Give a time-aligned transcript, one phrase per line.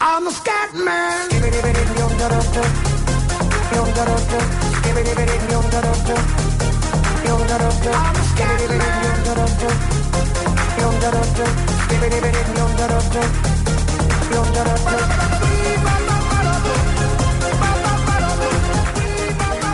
[0.00, 1.28] I'm a scat man.
[7.88, 8.68] I'm a scat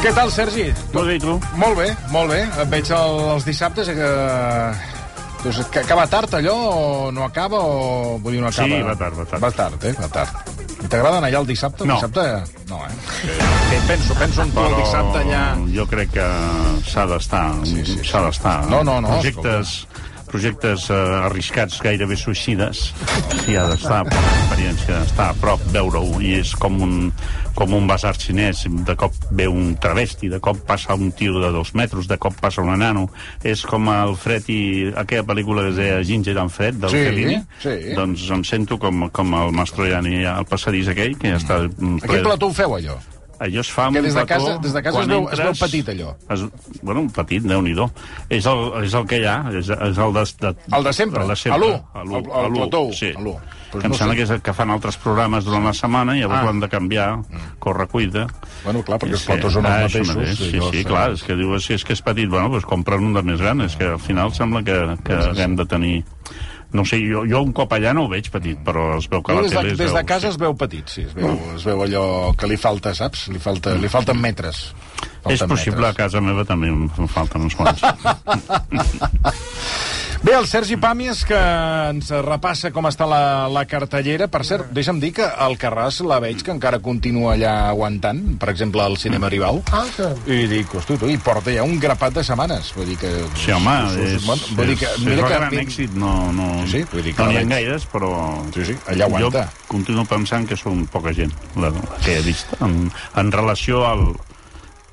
[0.04, 0.66] Què tal, Sergi?
[0.92, 1.40] Molt bé, tu?
[1.56, 2.42] Molt bé, molt bé.
[2.44, 4.93] Et veig el, els dissabtes i que...
[5.44, 8.18] Doncs que acaba tard, allò, o no acaba, o...
[8.18, 8.94] Vull dir, no Sí, acaba...
[8.94, 9.42] va tard, va tard.
[9.44, 9.94] Va tard, eh?
[10.00, 10.52] Va tard.
[10.84, 11.84] I t'agrada anar allà el dissabte?
[11.84, 11.94] El No.
[11.96, 12.24] dissabte,
[12.68, 12.96] no, eh?
[13.70, 15.42] Que penso, penso en tu el dissabte allà...
[15.76, 16.26] jo crec que
[16.88, 17.44] s'ha d'estar.
[17.64, 18.24] Sí, sí, S'ha sí.
[18.26, 18.56] d'estar.
[18.72, 19.86] No, no, no, Projectes,
[20.34, 20.96] projectes eh,
[21.28, 22.80] arriscats, gairebé suïcides,
[23.44, 26.96] s'hi ha d'estar, per l'experiència, estar a prop, veure-ho, i és com un,
[27.54, 31.52] com un basar xinès, de cop ve un travesti, de cop passa un tio de
[31.54, 33.06] dos metres, de cop passa un nano,
[33.46, 34.60] és com el Fred i
[34.98, 37.76] aquella pel·lícula que es deia Ginger and Fred, del Sí, Fellini, sí.
[37.94, 41.62] doncs em sento com, com el Mastroianni al passadís aquell, que ja està...
[41.70, 42.98] mm, A quin plató ho feu, allò?
[43.44, 45.28] Allò es fa amb Que des de un plató, casa- des de casa es veu-
[45.32, 46.14] es veu petit, allò.
[46.30, 46.44] Es,
[46.82, 47.74] bueno, un petit, déu nhi
[48.30, 51.22] és, el, és el que hi ha, és, és el de, de, El de sempre?
[51.22, 51.54] El de sempre.
[51.54, 51.74] A l'u?
[51.94, 53.12] A l'u, El- plató Sí.
[53.16, 53.36] a l'u.
[53.74, 54.16] Pues que em no sembla sé.
[54.18, 56.44] que és el que fan altres programes durant la setmana i llavors Ah.
[56.44, 57.18] ho han de canviar,
[57.58, 58.26] corre cuida.
[58.64, 60.16] Bueno, clar, perquè els Sí, platós són ah, els mateixos.
[60.16, 60.84] mateix, Sí, allò, sí, eh?
[60.84, 63.40] clar, és que diu, si és que és petit, bueno, doncs compren un de més
[63.40, 66.04] gran, és que al final sembla que, que haguem de tenir...
[66.74, 69.30] No sé, jo, jo un cop allà no ho veig petit, però es veu que
[69.30, 70.32] a la des de, tele es des veu, de casa sí.
[70.32, 72.06] es veu petit, sí, es veu, es veu allò
[72.38, 73.28] que li falta, saps?
[73.30, 74.64] Li, falta, li falten metres.
[75.30, 75.96] És possible, a metres.
[76.02, 77.80] casa meva també em falten uns quants.
[80.24, 81.36] Bé, el Sergi Pàmies, que
[81.90, 84.24] ens repassa com està la, la cartellera.
[84.32, 88.48] Per cert, deixa'm dir que el Carràs la veig que encara continua allà aguantant, per
[88.54, 89.60] exemple, al cinema rival.
[89.68, 90.08] Ah, que...
[90.32, 92.72] I dic, hosti, tu, i porta ja un grapat de setmanes.
[92.72, 93.12] Vull dir que...
[93.36, 95.34] Sí, home, és, Bueno, vull dir que, és, mira és que...
[95.34, 98.14] gran èxit, no, no, Sí, sí, vull dir que no n'hi ha gaires, però...
[98.56, 99.44] Sí, sí, allà aguanta.
[99.50, 102.86] Jo continuo pensant que són poca gent, la, la que he vist, en,
[103.20, 104.14] en relació al,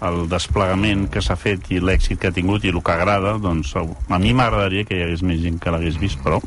[0.02, 3.76] al desplegament que s'ha fet i l'èxit que ha tingut i el que agrada, doncs
[3.78, 6.42] a mi m'agradaria que hi hagués més gent que l'hagués vist, però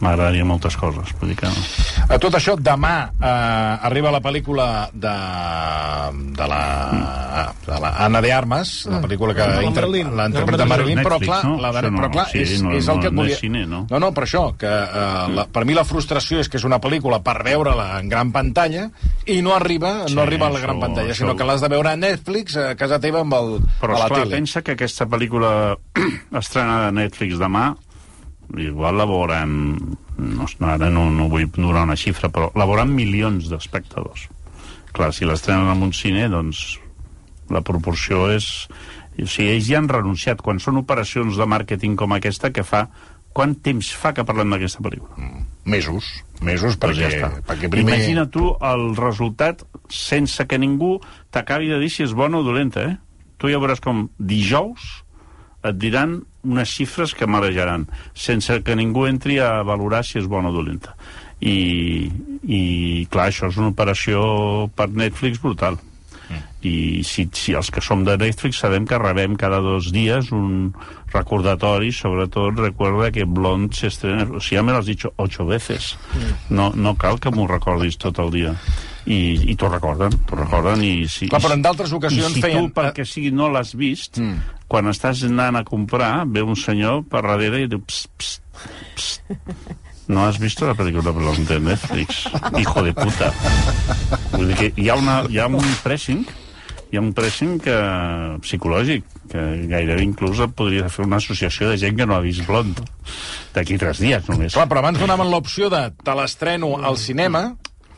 [0.00, 1.12] m'agradaria moltes coses.
[1.20, 1.48] Vull dir que...
[2.10, 5.12] A tot això, demà eh, arriba la pel·lícula de,
[6.36, 10.16] de, la, de la Anna de Armas, la pel·lícula que De la inter- Marilyn.
[10.16, 11.56] la interpreta De la Marilyn, però clar, no?
[11.60, 13.36] la, Això no, però clar sí, és, no- és el no- que no volia...
[13.36, 13.82] cine, no?
[13.90, 16.80] no, no, per això, que eh, la, per mi la frustració és que és una
[16.82, 18.88] pel·lícula per veure-la en gran pantalla
[19.26, 21.60] i no arriba, Sí, no arriba a la això- gran pantalla, això- sinó que l'has
[21.60, 24.36] de veure a Netflix, a casa teva, amb el, Però, a la esclar, tele.
[24.40, 25.76] pensa que aquesta pel·lícula
[26.40, 27.74] estrenada a Netflix demà,
[28.58, 29.56] igual la veuran...
[30.20, 34.26] No, ara no, no vull donar una xifra, però la veuran milions d'espectadors.
[34.92, 36.78] Clar, si l'estrenen en un cine, doncs
[37.50, 38.68] la proporció és...
[39.20, 40.40] O sigui, ells ja han renunciat.
[40.40, 42.86] Quan són operacions de màrqueting com aquesta, que fa...
[43.30, 45.28] Quant temps fa que parlem d'aquesta pel·lícula?
[45.70, 46.08] Mesos,
[46.42, 47.44] mesos, Doncs perquè, ja està.
[47.46, 47.94] perquè primer...
[47.94, 50.96] Imagina tu el resultat sense que ningú
[51.30, 52.96] t'acabi de dir si és bona o dolenta, eh?
[53.38, 54.88] Tu ja veuràs com dijous
[55.62, 60.50] et diran unes xifres que marejaran, sense que ningú entri a valorar si és bona
[60.50, 60.96] o dolenta.
[61.40, 62.10] I,
[62.44, 62.62] i
[63.12, 65.78] clar, això és una operació per Netflix brutal.
[66.62, 70.74] I si, si els que som de Netflix sabem que rebem cada dos dies un
[71.12, 75.94] recordatori, sobretot recuerda que Blonde s'estrena, o sigui, ja me l'has dit ocho veces.
[76.50, 78.54] No, no cal que m'ho recordis tot el dia.
[79.10, 80.84] I, i t'ho recorden, t'ho recorden.
[80.84, 83.72] I si, Clar, però en d'altres ocasions I si feien- tu, perquè sigui, no l'has
[83.74, 84.66] vist, mm.
[84.70, 87.80] quan estàs anant a comprar, ve un senyor per darrere i diu...
[87.88, 88.42] Psst, psst,
[88.94, 89.88] psst.
[90.10, 91.14] No has visto la pel·lícula
[91.46, 92.24] de Netflix?
[92.60, 93.30] Hijo de puta.
[94.34, 96.24] Vull dir que hi ha, una, hi ha un pressing
[96.90, 97.74] hi ha un pressing que,
[98.42, 102.42] psicològic que gairebé inclús et podria fer una associació de gent que no ha vist
[102.48, 102.80] Blond
[103.54, 104.56] d'aquí tres dies només.
[104.56, 107.44] Clar, però abans donaven l'opció de te l'estreno al cinema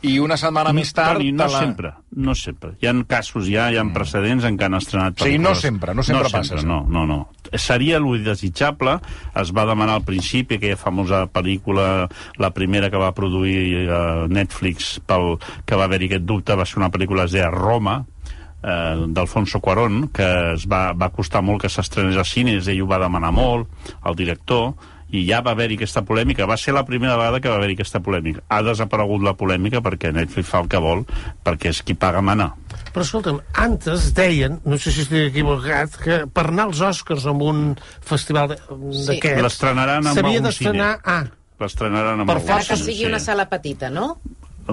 [0.03, 1.21] i una setmana més tard...
[1.21, 1.61] Toni, no la...
[1.63, 2.73] sempre, no sempre.
[2.81, 5.95] Hi ha casos, ja, hi ha precedents en què han estrenat O sigui, no sempre,
[5.95, 6.67] no sempre passa això.
[6.67, 7.19] No, no, no.
[7.59, 8.97] Seria el desitjable,
[9.39, 12.09] es va demanar al principi aquella famosa pel·lícula,
[12.41, 16.81] la primera que va produir uh, Netflix, pel, que va haver-hi aquest dubte, va ser
[16.83, 18.01] una pel·lícula, es deia Roma,
[18.63, 22.89] eh, d'Alfonso Cuarón, que es va, va costar molt que s'estrenés a cines, ell ho
[22.89, 23.71] va demanar molt,
[24.07, 24.73] el director,
[25.13, 26.47] i ja va haver-hi aquesta polèmica.
[26.49, 28.41] Va ser la primera vegada que va haver-hi aquesta polèmica.
[28.49, 31.03] Ha desaparegut la polèmica perquè Netflix fa el que vol,
[31.45, 32.49] perquè és qui paga mana.
[32.93, 37.41] Però escolta'm, antes deien, no sé si estic equivocat, que per anar als Oscars amb
[37.45, 37.63] un
[38.05, 39.41] festival de- d'aquests...
[39.45, 40.91] L'estrenaran en S'havia algun d'estrenar...
[40.97, 41.15] cine.
[41.15, 41.23] Ah,
[41.63, 43.25] L'estrenaran en Per algun Encara que cine, sigui una sí.
[43.29, 44.15] sala petita, no?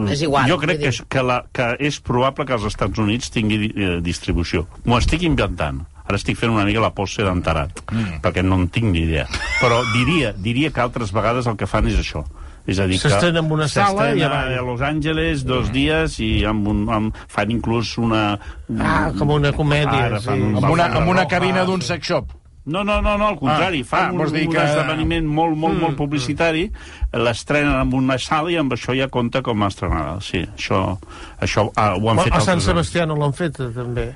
[0.09, 0.47] És igual.
[0.49, 1.05] Jo crec que, dir.
[1.11, 4.65] que, la, que és probable que als Estats Units tingui eh, distribució.
[4.87, 5.81] M'ho estic inventant.
[6.11, 8.21] Ara estic fent una mica la pose d'enterat, mm.
[8.25, 9.29] perquè no en tinc ni idea.
[9.63, 12.25] Però diria, diria que altres vegades el que fan és això.
[12.69, 14.53] És a dir, que S'estrena en una sala i avall.
[14.59, 18.35] a Los Angeles dos dies i amb un, amb, fan inclús una...
[18.79, 20.29] Ah, com una comèdia, Ara sí.
[20.35, 21.89] un- Amb una, amb una roja, cabina d'un sí.
[21.95, 22.37] sex shop.
[22.71, 23.81] No, no, no, no al contrari.
[23.81, 26.71] Ah, fan ah, un, dir un que- esdeveniment molt, molt, Mm, molt publicitari,
[27.17, 30.21] l'estrenen en una sala i amb això ja compta com a estrenada.
[30.21, 30.99] Sí, això,
[31.41, 34.13] això ah, ho han fet A Sant Sebastià no l'han fet, eh,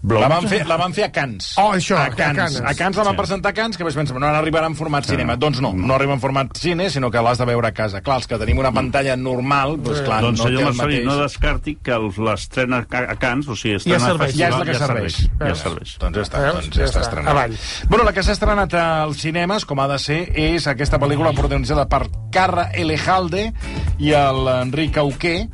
[0.00, 0.20] també.
[0.20, 1.54] La van, fer, la van fer a Cans.
[1.58, 2.60] Oh, això, a a Cans.
[2.60, 3.18] A Cans la van Sí.
[3.18, 5.36] presentar a Cans, que vaig pensar, no arribarà en format cinema.
[5.36, 8.00] Doncs no, no arriba en format cine, sinó que l'has de veure a casa.
[8.00, 11.04] Clar, els que tenim una pantalla normal, doncs clar, doncs no senyor té el mateix...
[11.04, 14.36] no descarti que els- l'estrena a Cans, o sigui, Ja estrena al serveix.
[14.36, 15.18] Ja és la que serveix.
[15.40, 15.98] Ja serveix.
[15.98, 17.00] Doncs ja està, doncs ja, Ja està està.
[17.00, 17.30] estrenat.
[17.32, 17.58] Avall.
[17.88, 21.88] Bueno, la que s'ha estrenat als cinemes, com ha de ser, és aquesta pel·lícula protagonitzada
[21.88, 23.52] per Carra Elejalde
[23.98, 25.48] i l'Enric Auqué.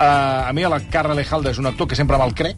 [0.00, 2.56] Uh, a mi la Carra Elejalde és un actor que sempre me'l crec,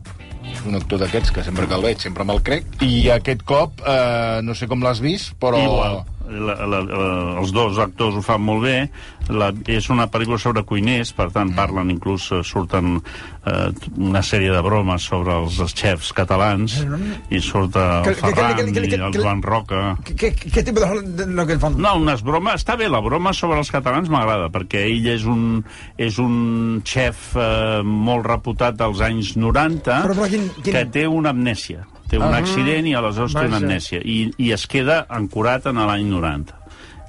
[0.69, 4.41] un actor d'aquests que sempre que el veig sempre me'l crec, i aquest cop, eh,
[4.47, 5.61] no sé com l'has vist, però...
[5.63, 6.03] Igual.
[6.29, 7.07] La, la, la,
[7.41, 8.77] els dos actors ho fan molt bé.
[9.33, 14.51] La, és una pel·lícula sobre cuiners, per tant, parlen inclús, eh, surten eh, una sèrie
[14.55, 16.79] de bromes sobre els, els xefs catalans,
[17.31, 19.97] i surt el Ferran que- que- que- i el Joan Roca.
[20.05, 21.79] ¿Qué, qué, qué tipo de, de lo que fan?
[21.81, 22.63] No, unes bromes...
[22.63, 25.63] Està bé, la broma sobre els catalans m'agrada, perquè ell és un,
[25.99, 31.07] és un xef eh, molt reputat dels anys 90 Però, però quin- quin- que té
[31.07, 31.87] una amnèsia.
[32.13, 34.03] Té un accident i aleshores té una amnèsia.
[34.05, 36.59] I, I es queda ancorat en l'any 90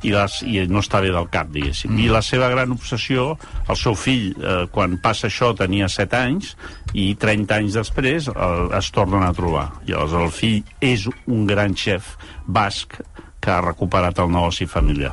[0.04, 1.92] i, les, i no està bé del cap, diguéssim.
[1.94, 2.06] Mm.
[2.06, 3.34] I la seva gran obsessió,
[3.68, 6.54] el seu fill, eh, quan passa això, tenia 7 anys,
[6.94, 9.70] i 30 anys després eh, es tornen a trobar.
[9.88, 12.16] I aleshores el fill és un gran xef
[12.48, 13.00] basc
[13.44, 15.12] que ha recuperat el negoci familiar.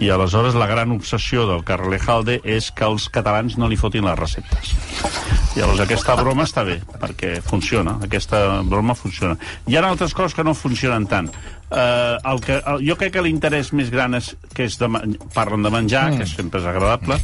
[0.00, 4.18] I aleshores la gran obsessió del Carlejalde és que els catalans no li fotin les
[4.18, 4.72] receptes.
[5.56, 9.36] I llavors aquesta broma està bé, perquè funciona, aquesta broma funciona.
[9.68, 11.30] Hi ha altres coses que no funcionen tant.
[11.66, 14.88] Uh, el que, el, jo crec que l'interès més gran és que és de,
[15.34, 16.20] parlen de menjar, mm.
[16.20, 17.18] que sempre és agradable,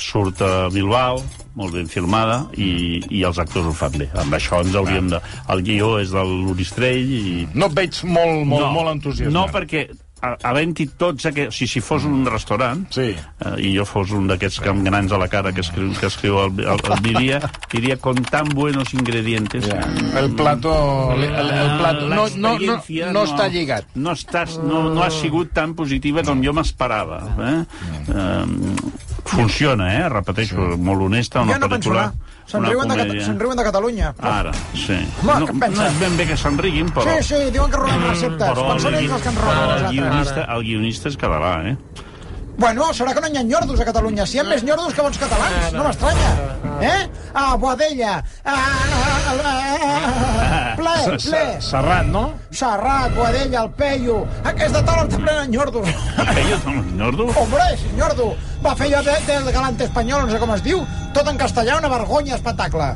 [0.00, 1.20] surt a Bilbao,
[1.58, 4.08] molt ben filmada, i, i els actors ho fan bé.
[4.20, 5.20] Amb això ens hauríem de...
[5.54, 7.24] El guió és de l'Oristrell i...
[7.54, 9.34] No et veig molt, molt, molt entusiasmat.
[9.36, 9.86] No, perquè
[10.22, 11.52] havent-hi tots aquests...
[11.52, 13.10] O sigui, si fos un restaurant Sí.
[13.12, 16.38] eh, i jo fos un d'aquests amb grans a la cara que escriu, que escriu
[16.40, 17.40] el, el, el, diria,
[17.72, 19.80] diria con tan buenos ingredientes Ja.
[20.18, 21.12] El plato...
[21.14, 23.90] El, el, el plato no, no, no, L'experiència no està lligat.
[23.94, 27.20] No, estàs, no, no ha sigut tan positiva com jo m'esperava.
[27.50, 27.56] Eh?
[28.08, 28.94] Eh,
[29.24, 30.08] funciona, eh?
[30.12, 32.12] Repeteixo, molt honesta, una Jo no penso pel·lícula...
[32.46, 34.14] Se'n riuen, de, Cata- se'n riuen de Catalunya.
[34.20, 34.98] Ara, sí.
[35.22, 35.78] Home, no, què en penses?
[35.80, 37.06] no és ben bé que se'n riguin, però...
[37.18, 38.48] Sí, sí, diuen que roben receptes.
[38.50, 39.92] Però Quan són el, ells els que en roben el, nosaltres.
[39.94, 41.76] guionista, el guionista és català, eh?
[42.56, 44.26] Bueno, serà que no hi ha nyordos a Catalunya.
[44.26, 45.72] Si hi ha més nyordos que bons catalans.
[45.74, 46.30] No m'estranya.
[46.80, 47.08] Eh?
[47.34, 48.14] Ah, Boadella.
[48.44, 51.42] Ah, ah, ah, ah, ple, ple.
[51.60, 52.24] Serrat, no?
[52.54, 54.20] Serrat, Boadella, el Peyu.
[54.44, 55.88] Aquesta taula està plena de nyordos.
[56.26, 57.26] Aquello és un nyordo.
[57.42, 58.30] Hombre, sí, nyordo.
[58.64, 60.86] Va fer jo de, del galante espanyol, no sé com es diu.
[61.16, 62.94] Tot en castellà, una vergonya, espectacle.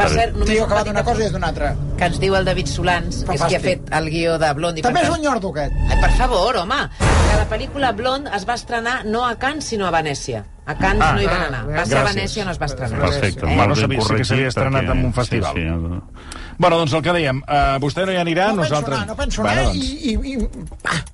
[0.00, 1.74] Per cert, només Tio que va d'una cosa i és d'una altra.
[1.98, 4.78] que ens diu el David Solans, que és qui ha fet el guió de Blond.
[4.78, 5.74] i També és un nyordo, aquest.
[5.90, 9.86] Ai, per favor, home, que la pel·lícula Blond es va estrenar no a Cannes, sinó
[9.86, 10.44] a Venècia.
[10.66, 11.62] A Cannes Ah, no hi van ah, anar.
[11.66, 12.04] Va ser a.
[12.04, 13.00] Venècia on es va estrenar.
[13.00, 13.56] Perfecte, Eh?
[13.66, 15.54] no sabia- sí que s'havia estrenat perquè- en un festival.
[15.54, 16.26] Sí, sí,
[16.60, 18.96] Bueno, doncs el que dèiem, uh, vostè no hi anirà, No penso nosaltres...
[18.98, 20.10] anar, no penso Bueno, anar doncs, i...
[20.10, 20.48] i, i...
[20.84, 21.04] Ah,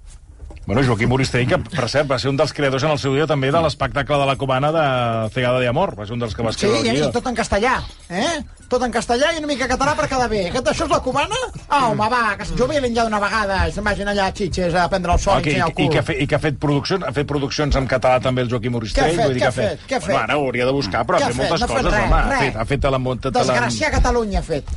[0.67, 3.23] Bueno, Joaquim Oristell, que, per cert, va ser un dels creadors en el seu dia
[3.31, 4.87] també de l'espectacle de la Cubana de
[5.31, 5.93] Cegada de Amor.
[5.95, 7.11] Va ser un dels que va sí, escriure i, el i guió.
[7.15, 7.77] tot en castellà,
[8.11, 8.33] eh?
[8.67, 10.41] Tot en castellà i una mica català per quedar bé.
[10.49, 11.39] Aquest, això és la cubana?
[11.69, 14.89] Ah, home, va, que jo ve l'enllà d'una vegada, se'n vagin allà a Xitxes a
[14.91, 15.93] prendre el sol Ah, i que, ensenyar el i, cul.
[15.95, 18.51] que ha fet, I que ha fet produccions, ha fet produccions en català també el
[18.51, 19.05] Joaquim Oristell.
[19.05, 19.25] Què ha fet?
[19.31, 19.87] vull dir Què que ha fet?
[19.87, 20.11] Què ha fet?
[20.17, 21.45] Bueno, ara ho hauria de buscar, però ha ha fet fet?
[21.47, 22.19] moltes No ha fet res, home.
[22.19, 22.41] Ha res.
[22.43, 23.31] fet, ha fet la munta...
[23.39, 24.75] Desgràcia Catalunya ha fet.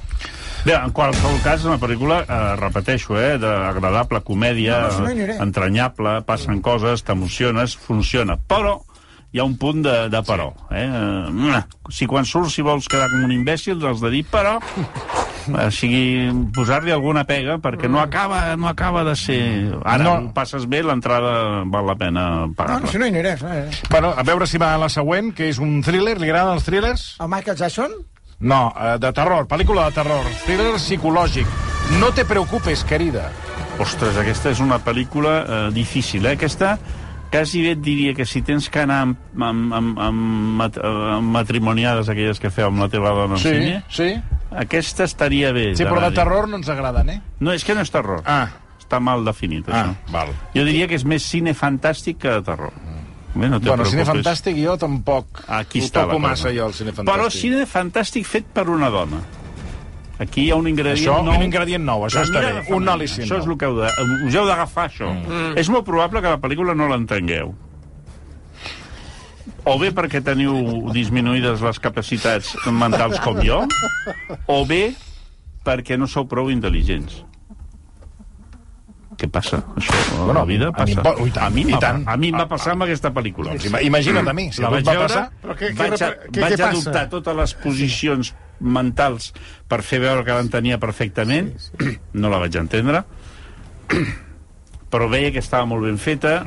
[0.69, 6.61] Bé, en qualsevol cas, una pel·lícula, eh, repeteixo, eh, d'agradable comèdia, No, no, entranyable, passen
[6.61, 8.35] coses, t'emociones, funciona.
[8.37, 8.75] Però
[9.33, 10.51] hi ha un punt de, de però.
[10.69, 10.85] Eh?
[10.85, 14.59] Eh, Si quan surts, si vols quedar com un imbècil, has de dir però...
[15.49, 19.73] O sigui, posar-li alguna pega, perquè no acaba, no acaba de ser...
[19.83, 20.33] Ara, No.
[20.35, 22.87] passes bé, l'entrada val la pena No, no, pagar-la.
[22.91, 23.33] si no hi aniré.
[23.41, 23.71] Eh?
[23.89, 26.19] Bueno, a veure si va a la següent, que és un thriller.
[26.21, 27.15] Li agraden els thrillers?
[27.19, 27.89] El Michael Jackson?
[28.39, 30.23] No, eh, de terror, pel·lícula de terror.
[30.45, 31.47] Thriller psicològic.
[31.99, 33.29] No te preocupes, querida.
[33.79, 36.35] Ostres, aquesta és una pel·lícula eh, difícil, eh?
[36.37, 36.77] Aquesta
[37.31, 40.23] quasi bé et diria que si tens que anar amb, amb, amb, amb,
[40.57, 44.07] mat amb matrimoniades aquelles que feu amb la teva dona Sí, cine, sí.
[44.57, 45.75] aquesta estaria bé.
[45.77, 47.21] Sí, però de terror no ens agraden, eh?
[47.39, 48.23] No, és que no és terror.
[48.25, 48.47] Ah.
[48.79, 50.11] Està mal definit, Ah, això.
[50.11, 50.31] val.
[50.55, 52.73] Jo diria que és més cine fantàstic que de terror.
[53.39, 53.91] Bé, no te Bueno, preocupis.
[53.91, 57.13] cine fantàstic jo tampoc Aquí ho està toco massa jo, el cine fantàstic.
[57.13, 59.21] Però cine fantàstic fet per una dona.
[60.19, 61.37] Aquí hi ha un ingredient Això, nou.
[61.39, 62.75] un ingredient nou, això La està bé.
[62.75, 63.87] Un al·licin Això és el que heu de...
[64.27, 65.13] Us heu d'agafar, això.
[65.15, 65.53] Mm.
[65.61, 67.55] És molt probable que la pel·lícula no l'entengueu.
[69.69, 73.61] O bé perquè teniu disminuïdes les capacitats mentals com jo,
[74.47, 74.93] o bé
[75.65, 77.23] perquè no sou prou intel·ligents.
[79.19, 79.57] Què passa?
[79.75, 80.99] Això, a Bueno, la vida a mi passa.
[81.01, 82.03] em po- ui, tant, a mi em i va, tant.
[82.07, 83.55] a mi em va passar amb aquesta pel·lícula.
[83.67, 85.31] Ima- imagina't a mi, si la a vaig va veure, passar...
[85.43, 86.69] Però què- què vaig, a, què- vaig què passa?
[86.69, 89.33] adoptar totes les posicions mentals
[89.67, 91.51] per fer veure que l'entenia perfectament.
[92.13, 93.03] No la vaig entendre.
[94.89, 96.39] Però veia que estava molt ben feta,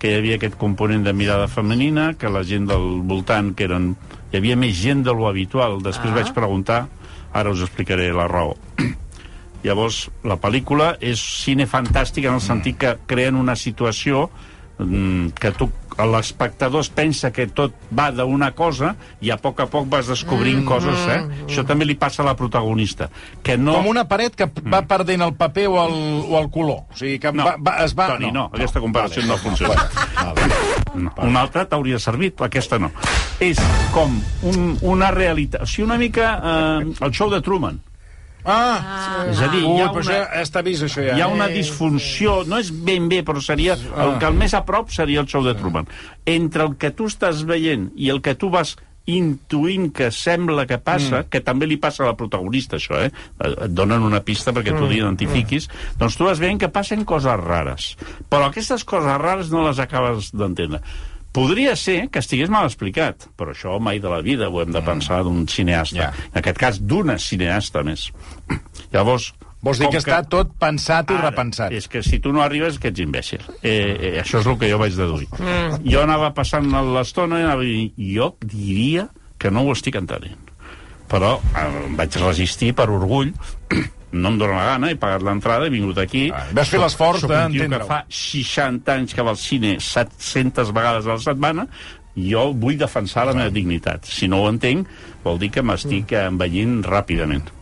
[0.00, 3.96] que hi havia aquest component de mirada femenina, que la gent del voltant, que eren...
[4.32, 5.80] Hi havia més gent de lo habitual.
[5.82, 6.20] Després Ah.
[6.22, 6.86] vaig preguntar,
[7.34, 8.54] ara us explicaré la raó.
[9.64, 14.28] Llavors, la pel·lícula és cine fantàstic en el sentit que creen una situació
[14.78, 15.68] mm, que tu
[16.06, 20.62] l'espectador es pensa que tot va d'una cosa i a poc a poc vas descobrint
[20.62, 21.44] mm, coses, eh?
[21.44, 23.10] Això també li passa a la protagonista.
[23.44, 23.74] Que no...
[23.76, 25.98] Com una paret que va perdent el paper o el,
[26.30, 26.86] o el color.
[26.88, 28.10] O sigui, que No, va, va, es va...
[28.14, 29.76] Toni, no, aquesta comparació no funciona.
[30.94, 32.90] No, una altra t'hauria servit, aquesta no.
[33.44, 33.60] És
[33.94, 34.16] com
[34.48, 35.66] un, una realitat...
[35.66, 37.78] O sigui, una mica eh, el show de Truman.
[38.44, 39.26] Ah!
[39.30, 40.02] És a dir, Ui, hi ha una...
[40.02, 41.16] això està vist, això ja.
[41.16, 44.62] Hi ha una disfunció, no és ben bé, però seria el que el més a
[44.68, 45.90] prop seria el show de Truman.
[46.28, 48.76] Entre el que tu estàs veient i el que tu vas
[49.10, 51.30] intuint que sembla que passa, mm.
[51.32, 53.10] que també li passa a la protagonista, això, eh?
[53.40, 55.68] Et donen una pista perquè tu l'identifiquis,
[55.98, 57.94] doncs tu vas veient que passen coses rares.
[58.30, 60.82] Però aquestes coses rares no les acabes d'entendre.
[61.32, 64.82] Podria ser que estigués mal explicat, però això mai de la vida ho hem de
[64.82, 66.08] pensar d'un cineasta.
[66.10, 66.26] Ja.
[66.32, 68.08] En aquest cas, d'una cineasta més.
[68.94, 69.30] Llavors...
[69.60, 71.74] Vols dir com que està tot pensat i Ara, repensat.
[71.76, 73.42] És que si tu no arribes, que ets imbècil.
[73.60, 75.28] Eh, eh, això és el que jo vaig deduir.
[75.36, 75.82] Mm.
[75.84, 80.48] Jo anava passant l'estona i anava dient, jo diria que no ho estic entenent.
[81.12, 81.66] Però eh,
[81.98, 83.34] vaig resistir per orgull,
[84.12, 86.26] no em dóna la gana, he pagat l'entrada, he vingut aquí...
[86.34, 87.86] Ah, vas fer l'esforç d'entendre-ho.
[87.86, 91.66] fa 60 anys que va al cine 700 vegades a la setmana,
[92.16, 94.08] jo vull defensar la meva dignitat.
[94.10, 94.88] Si no ho entenc,
[95.24, 97.56] vol dir que m'estic envellint ràpidament.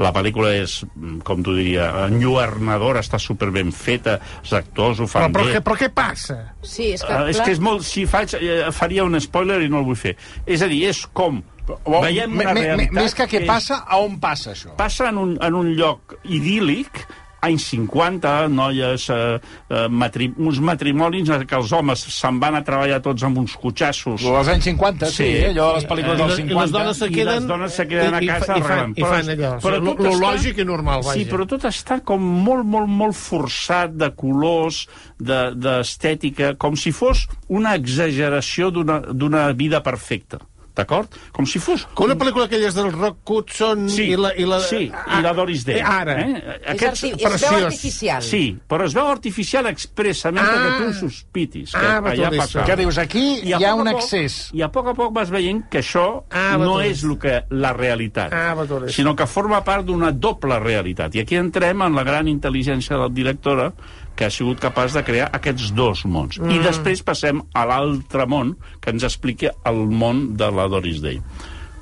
[0.00, 5.10] La pel·lícula és, mm, com tu diria, enlluernadora, està superben feta, els actors ho Però,
[5.12, 5.52] fan però, bé.
[5.52, 6.38] què, però què passa?
[6.62, 7.12] Sí, és que...
[7.12, 7.84] Uh, és clar, que és molt...
[7.84, 10.16] Si faig, eh, faria un spoiler i no el vull fer.
[10.46, 11.42] És a dir, és com...
[11.84, 12.92] O, Veiem una realitat...
[12.96, 14.74] Més que què és- passa, a on passa això?
[14.76, 17.04] Passa en un, en un lloc idíl·lic,
[17.42, 19.38] anys 50, noies, eh,
[19.70, 23.56] eh, matri uns matrimonis en què els homes se'n van a treballar tots amb uns
[23.58, 24.22] cotxassos.
[24.30, 25.24] Als anys 50, sí, Sí.
[25.40, 25.48] eh?
[25.50, 26.60] allò de les pel·lícules I dels les- i 50.
[26.62, 27.34] les dones se queden...
[27.40, 29.50] les dones se queden a i- i casa i fan, i fan allò.
[29.64, 31.18] Però Lo, tot lo està- lògic i normal, vaja.
[31.18, 34.86] Sí, però tot està com molt, molt, molt forçat de colors,
[35.18, 40.38] de- d'estètica, com si fos una exageració d'una d'una vida perfecta.
[40.74, 41.12] D'acord?
[41.36, 41.82] Com si fos...
[41.94, 44.30] Que una pel·lícula aquelles del Rock Hudson Sí, i la...
[44.40, 45.80] I la, sí, i la Doris Day.
[45.80, 46.14] Eh, Ara.
[46.22, 46.42] Eh?
[46.72, 47.66] és, arti és veu preciós.
[47.66, 48.22] artificial.
[48.24, 50.54] Sí, però es veu artificial expressament Ah.
[50.54, 52.64] perquè tu ho sospitis, que Ah, allà passa.
[52.64, 52.96] Què dius?
[52.98, 54.38] Aquí I hi ha un poc- excés.
[54.56, 57.72] I a poc a poc vas veient que això Ah, no és el que, la
[57.76, 58.56] realitat, Ah,
[58.88, 61.14] sinó que forma part d'una doble realitat.
[61.14, 63.72] I aquí entrem en la gran intel·ligència de la directora,
[64.16, 66.38] que ha sigut capaç de crear aquests dos mons.
[66.40, 66.58] Mm.
[66.58, 71.20] I després passem a l'altre món, que ens explica el món de la Doris Day.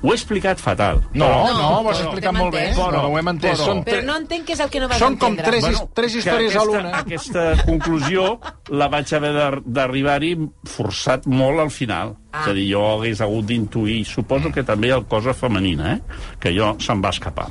[0.01, 1.03] Ho he explicat fatal.
[1.13, 2.63] No, no, No, ho has però- explicat molt bé.
[2.71, 2.77] entès.
[2.77, 3.51] Però, ho hem entès.
[3.59, 5.51] però- Són, Però no entenc què és el que no vas són com entendre.
[5.51, 6.97] tres, Bueno, tres històries a aquesta, l'una.
[6.97, 8.39] Aquesta conclusió
[8.69, 12.15] la vaig haver de- d'arribar-hi forçat molt al final.
[12.31, 12.41] Ah.
[12.41, 16.01] És a dir, jo hagués hagut d'intuir, suposo que també el cosa femenina, eh?
[16.39, 17.47] que jo se'm va escapar.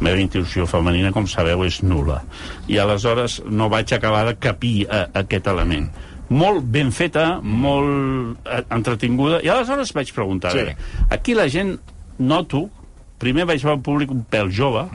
[0.00, 2.22] La meva intuïció femenina, com sabeu, és nula.
[2.68, 5.90] I aleshores no vaig acabar de capir eh, aquest element.
[6.28, 10.74] Molt ben feta, molt eh, entretinguda, i aleshores vaig preguntar, Sí.
[11.10, 11.76] aquí la gent,
[12.18, 12.68] noto,
[13.18, 14.88] primer vaig veure un públic un pèl jove,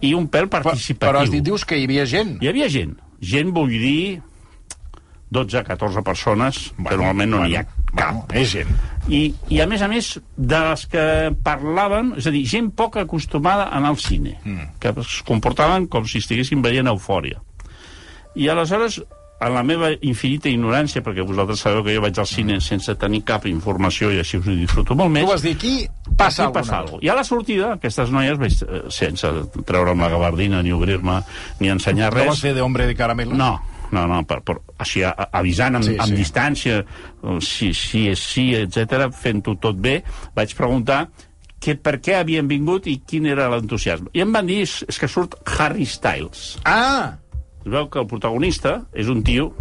[0.00, 1.10] i un pèl Però, participatiu.
[1.10, 2.36] però dit, dius que hi havia gent.
[2.42, 2.94] Hi havia gent.
[3.20, 4.20] Gent, vull dir,
[5.34, 8.12] 12, 14 persones, bueno, que normalment no n'hi ha cap.
[8.14, 8.70] Bueno, és gent.
[9.08, 11.04] I, I, a més a més, de les que
[11.44, 14.78] parlaven, és a dir, gent poc acostumada a anar al cine, mm.
[14.80, 17.40] que es comportaven com si estiguessin veient eufòria.
[18.34, 19.00] I aleshores,
[19.40, 23.24] en la meva infinita ignorància, perquè vosaltres sabeu que jo vaig al cine sense tenir
[23.26, 25.74] cap informació i així us ho disfruto molt més, Tu vas dir, aquí
[26.16, 29.28] passa Aquí passa alguna I a la sortida, aquestes noies, vaig, eh, sense
[29.66, 31.18] treure'm la gabardina, ni obrir-me,
[31.60, 32.28] ni ensenyar No res...
[32.32, 33.34] vas fer de hombre de caramelo?
[33.34, 33.60] No,
[33.92, 38.06] no, no, per, per, així, a- avisant amb, Sí, sí, amb distància, eh, si, si
[38.14, 39.98] és sí, etc fent-ho tot bé,
[40.34, 41.08] vaig preguntar
[41.64, 44.10] que per què havien vingut i quin era l'entusiasme.
[44.12, 46.58] I em van dir, és, és que surt Harry Styles.
[46.68, 47.14] Ah!
[47.64, 49.54] Es veu que el protagonista és un tio,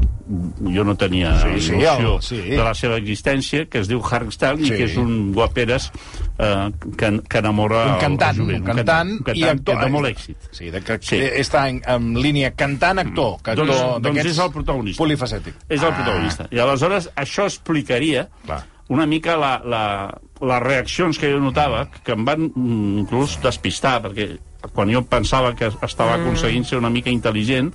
[0.74, 2.38] jo no tenia Sí, sí, noció sí.
[2.50, 4.74] de la seva existència, que es diu Harry Styles Sí.
[4.74, 5.90] i que és un guaperes
[6.38, 8.60] eh, que, que enamora Un cantant, el jovent.
[8.60, 9.78] un cantant, un cantant i actor.
[9.80, 10.38] que té molt èxit.
[10.52, 11.18] Sí, de que Sí.
[11.42, 13.38] està en, en línia cantant-actor.
[13.44, 15.04] Que actor Doncs- doncs és el protagonista.
[15.04, 15.56] Polifacètic.
[15.70, 16.48] És el protagonista.
[16.52, 18.66] I aleshores això explicaria Clar.
[18.90, 19.84] una mica la, la,
[20.42, 24.34] les reaccions que jo notava, que em van mm, inclús despistar, perquè
[24.72, 27.74] quan jo pensava que estava aconseguint ser una mica intel·ligent,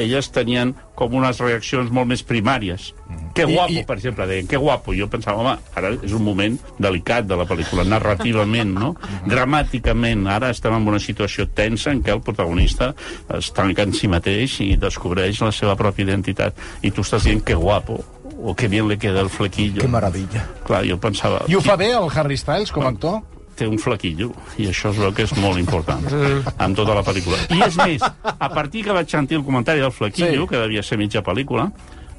[0.00, 2.94] elles tenien com unes reaccions molt més primàries.
[3.34, 4.94] Que I- guapo, i- per exemple, deien, que guapo.
[4.96, 8.94] Jo pensava, home, ara és un moment delicat de la pel·lícula, narrativament, no?
[9.26, 12.94] Dramàticament, ara estem en una situació tensa en què el protagonista
[13.36, 16.56] es tanca en si mateix i descobreix la seva pròpia identitat.
[16.82, 18.02] I tu estàs dient, que guapo,
[18.42, 19.82] o que bien le queda el flequillo.
[19.82, 20.46] Que maravilla.
[20.64, 21.42] Clar, jo pensava...
[21.48, 23.20] I ho fa bé el Harry Styles com a actor?
[23.60, 27.38] Té un flequillo, i això es veu que és molt important en tota la pel·lícula.
[27.52, 30.52] I és més, a partir que vaig sentir el comentari del flequillo, Sí.
[30.52, 31.68] que devia ser mitja pel·lícula,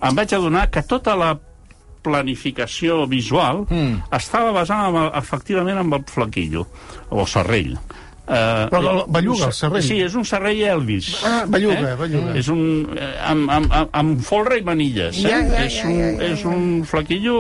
[0.02, 1.34] em vaig adonar que tota la
[2.02, 4.08] planificació visual mm.
[4.18, 6.66] estava basada en, efectivament en el flequillo,
[7.10, 7.76] o serrell.
[8.22, 9.84] Uh, Però el- belluga, el serrell.
[9.84, 11.08] Sí, és un serrell Elvis.
[11.26, 12.36] Ah, belluga, belluga.
[12.40, 12.62] És un...
[12.96, 15.18] Eh, amb, amb, amb, amb folre i manilles.
[15.26, 15.28] Eh?
[15.28, 17.34] Ja, ja, és, ja, un, ja, ja, és un flequillo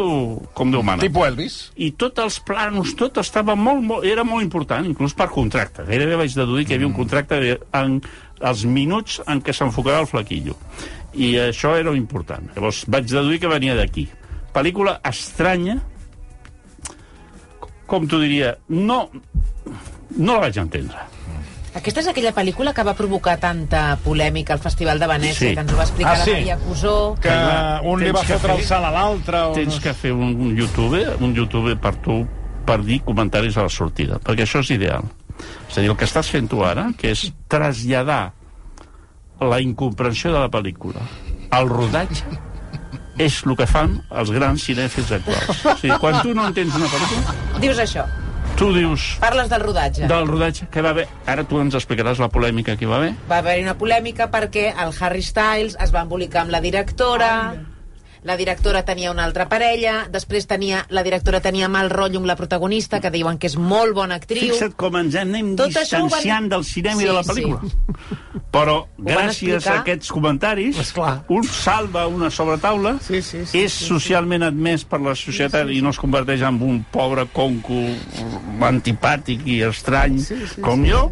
[0.57, 1.59] com Déu mana Tipo Elvis?
[1.77, 5.85] i tots els planos, tot estava molt, molt, era molt important, inclús per contracte.
[5.88, 8.01] Gairebé vaig deduir que hi havia un contracte de- en
[8.41, 10.57] els minuts en què s'enfocarà el flequillo.
[11.13, 12.50] I això era important.
[12.55, 14.09] Llavors vaig deduir que venia d'aquí.
[14.51, 15.77] Pel·lícula estranya,
[17.88, 19.05] com t'ho diria, no,
[20.17, 20.97] no la vaig entendre.
[21.73, 25.53] Aquesta és aquella pel·lícula que va provocar tanta polèmica al Festival de Venècia, Sí.
[25.55, 26.31] que ens ho va explicar Ah, la sí?
[26.31, 27.15] Maria Cusó.
[27.21, 27.31] Que
[27.87, 29.39] un li va fotre el fer- salt a l'altre...
[29.47, 32.27] O Tens no que fer un, un YouTube, un YouTube per tu
[32.65, 35.03] per dir comentaris a la sortida, perquè això és ideal.
[35.69, 38.33] És a dir, el que estàs fent tu ara, que és traslladar
[39.39, 41.01] la incomprensió de la pel·lícula
[41.51, 42.25] al rodatge,
[43.17, 45.65] és el que fan els grans cinèfils actuals.
[45.65, 48.05] O sigui, quan tu no entens una pel·lícula, Dius això,
[48.61, 50.07] tu dius parles del rodatge.
[50.07, 51.07] del rodatge que va haver...
[51.25, 53.11] Ara tu ens explicaràs la polèmica que hi va haver.
[53.29, 57.31] Va haver-hi una polèmica perquè el Harry Styles es va embolicar amb la directora,
[58.23, 62.35] la directora tenia una altra parella, després tenia, la directora tenia mal rotllo amb la
[62.35, 64.51] protagonista, que diuen que és molt bona actriu.
[64.53, 67.29] Fixa't com ens anem Tot ho van- distanciant del cinema Sí, i de la sí.
[67.31, 67.72] pel·lícula.
[68.51, 69.74] Però van gràcies explicar.
[69.77, 71.24] a aquests comentaris, Esclar.
[71.29, 75.89] un salva una sobretaula, Sí, sí, sí, és socialment admès per la societat i no
[75.89, 77.79] es converteix en un pobre conco
[78.67, 80.19] antipàtic i estrany
[80.61, 81.05] com jo,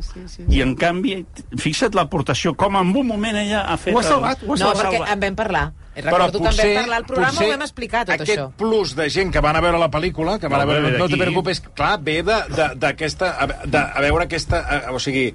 [0.49, 1.21] i en canvi,
[1.57, 3.95] fixa't l'aportació, com en un moment ella ha fet...
[3.95, 4.86] Ho ha el- salvat, ho ha No, salvat.
[4.86, 5.65] perquè en vam parlar.
[6.01, 8.51] Recordo que en vam parlar al programa, ho vam explicar, tot aquest això.
[8.57, 10.97] plus de gent que van a veure la pel·lícula, que van No, a veure, ve
[10.99, 13.35] no te preocupes, clar, ve de- de- d'aquesta...
[13.39, 14.59] A, de, a veure aquesta...
[14.88, 15.33] A, o sigui,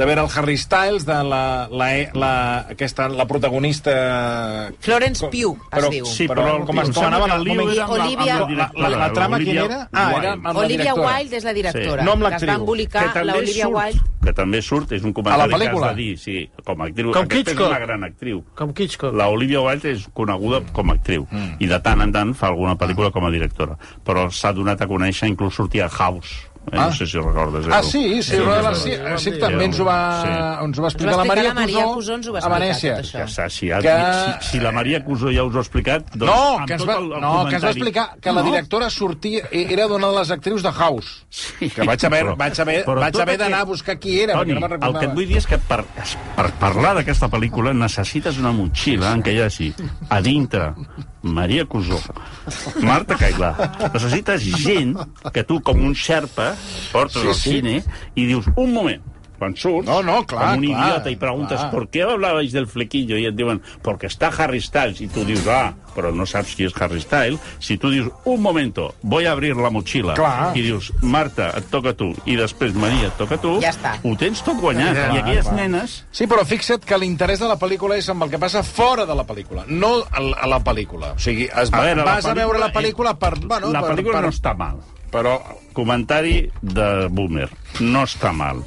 [0.00, 2.30] de veure el Harry Styles, de la, la, la,
[2.72, 4.70] aquesta, la protagonista...
[4.80, 6.06] Florence Com- Pugh, es però, diu.
[6.08, 9.36] Sí, però, com em es nomenava que el moment- Olivia- la la, la, la trama
[9.36, 9.80] Olivia quina era?
[9.92, 10.94] Ah, era amb la Olivia.
[10.96, 12.00] Wilde és la directora.
[12.00, 12.06] Sí.
[12.08, 12.50] No amb que es l'actriu.
[12.50, 14.00] va embolicar que també l'Olivia surt, Wilde.
[14.24, 16.88] que també surt, és un comentari A la que has de dir, sí, com a
[16.88, 17.12] actriu.
[17.12, 17.68] Com Aquesta és Hitchcock.
[17.68, 18.44] una gran actriu.
[18.56, 19.14] Com Hitchcock.
[19.20, 21.58] La Olivia Wilde és coneguda com a actriu mm.
[21.60, 24.88] i de tant en tant fa alguna pel·lícula com a directora, però s'ha donat a
[24.88, 26.46] conèixer, inclús sortia a House.
[26.70, 26.76] Eh?
[26.76, 26.86] Ah.
[26.86, 27.66] No sé si recordes.
[27.72, 27.86] Ah, tu.
[27.88, 28.92] sí, sí, Sí, sí, sí.
[29.16, 30.64] Sí, també ens ho va, Sí.
[30.66, 33.24] ens ho va explicar la Maria Maria Cusó Cusó, ens ho va a explicar, Venècia.
[33.24, 36.04] està, si, ha, Que- si, si la Maria Cusó ja us ho ha explicat...
[36.14, 38.42] Doncs, No, que ens va, el- el no, que ens va comentari- explicar que la
[38.42, 41.26] directora sortia, era d'una de les actrius de House.
[41.30, 44.34] Sí, Que vaig haver, però- vaig haver, però vaig haver d'anar a buscar qui era,
[44.34, 45.82] Toni, no el que et vull dir és que per,
[46.36, 49.74] per parlar d'aquesta pel·lícula necessites una motxilla en què hi hagi
[50.10, 50.74] a dintre
[51.22, 51.98] Maria Cusó,
[52.80, 53.50] Marta Cailà.
[53.92, 54.94] Necessites gent
[55.34, 56.54] que tu, com un xerpa,
[56.94, 57.50] portes Sí, al sí.
[57.58, 57.74] cine
[58.16, 59.02] i dius, un moment,
[59.40, 61.70] quan surts, No, no, clar, com un clar, idiota i preguntes clar.
[61.72, 63.16] ¿por qué hablabais del flequillo?
[63.16, 66.66] i et diuen, porque está Harry Styles, i tu dius, ah, però no saps qui
[66.68, 70.52] és Harry Styles, si tu dius, un momento, voy a abrir la motxilla, Clar.
[70.56, 73.96] i dius, Marta, et toca tu, i després Maria, et toca tu, Ja està.
[74.04, 74.94] ho tens tot guanyat.
[74.94, 75.56] Ja, I aquelles clar.
[75.56, 75.96] nenes...
[76.12, 79.14] Sí, però fixa't que l'interès de la pel·lícula és amb el que passa fora de
[79.16, 81.14] la pel·lícula, no a la pel·lícula.
[81.16, 83.38] O sigui, es, A veure, vas a veure la pel·lícula- per...
[83.40, 84.78] Bueno, la per, pel·lícula per, no està mal.
[85.10, 85.38] Però,
[85.74, 87.48] Comentari de Boomer.
[87.80, 88.60] No està mal.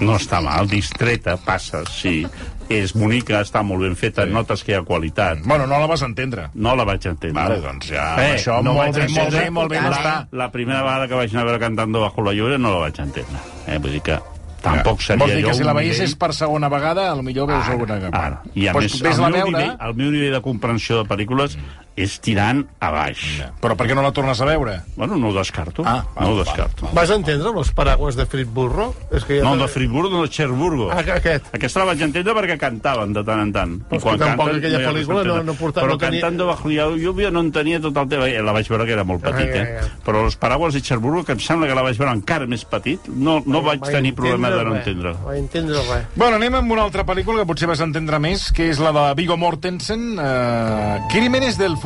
[0.00, 2.26] No està mal, distreta, passa, sí.
[2.68, 4.32] És bonica, està molt ben feta, sí.
[4.34, 5.38] notes que hi ha qualitat.
[5.44, 6.48] bueno, no la vas entendre.
[6.54, 7.40] No la vaig entendre.
[7.42, 10.16] Vale, doncs ja, Eh, això no molt bé, molt bé, molt bé, està.
[10.32, 12.98] La primera vegada que vaig anar a veure Cantando bajo la lluvia no la vaig
[13.00, 13.38] entendre.
[13.68, 13.78] Eh?
[13.78, 14.18] Vull dir que
[14.66, 17.68] tampoc seria Vols dir que si la veies nivell- és per segona vegada, potser veus
[17.68, 18.00] alguna...
[18.12, 19.58] Ara, I a Pues més, ves el la meu, veure...
[19.62, 21.56] nivell, el meu nivell de comprensió de pel·lícules
[21.96, 23.40] és tirant a baix.
[23.60, 24.82] Però per què no la tornes a veure?
[24.96, 25.82] Bueno, no ho descarto.
[25.86, 26.90] Ah, no ho val, descarto.
[26.92, 28.94] Vas entendre los paraguas de Friburgo?
[29.10, 30.90] És que ja No, de Friburgo, no de Cherburgo.
[30.92, 31.46] Ah, aquest.
[31.56, 33.74] Aquesta la vaig entendre perquè cantaven de tant en tant.
[33.88, 36.46] Però és que tampoc aquella hi ha pel·lícula no- no porta- Però no tenia- Cantando
[36.46, 38.28] bajo la lluvia no entenia tot el tema.
[38.28, 39.78] Eh, La vaig veure que era molt petit, Ah, ja, eh?
[39.80, 39.88] ja.
[40.04, 43.08] Però els paraules de Cherburgo, que em sembla que la vaig veure encara més petit,
[43.08, 45.14] no, no vaig Vaig tenir problema de no entendre.
[45.24, 46.06] Vaig entendre res.
[46.14, 49.14] Bueno, anem amb una altra pel·lícula que potser vas entendre més, que és la de
[49.14, 51.85] Viggo Mortensen, eh, Crímenes del futuro.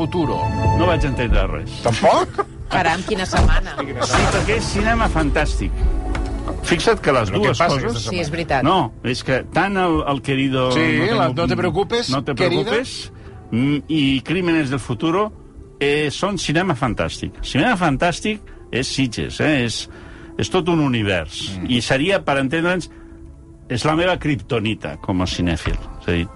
[0.78, 1.80] No vaig entendre res.
[1.84, 2.40] Tampoc?
[2.70, 3.74] Caram, quina setmana.
[3.80, 5.72] Sí, perquè és cinema fantàstic.
[6.66, 8.04] Fixa't que les Però dues passa coses...
[8.10, 8.62] Sí, és veritat.
[8.66, 10.68] No, és que tant el, el querido...
[10.74, 12.64] Sí, tengo- la No te preocupes, No te querida.
[12.68, 13.12] preocupes,
[13.50, 15.26] mm, i Crímenes del futuro
[15.80, 17.40] eh, són cinema fantàstic.
[17.42, 19.64] Cinema fantàstic és Sitges, eh?
[19.66, 19.80] és,
[20.38, 21.56] és tot un univers.
[21.58, 21.70] Mm.
[21.74, 22.90] I seria, per entendre'ns,
[23.70, 25.78] és la meva kriptonita com a cinèfil.
[26.02, 26.26] És a dir,